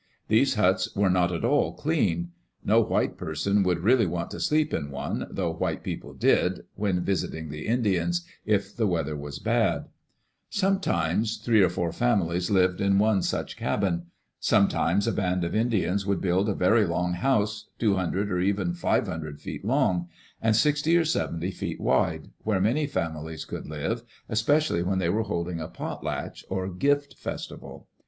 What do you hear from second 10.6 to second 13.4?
IN OLD OREGON Sometimes three or four families lived in one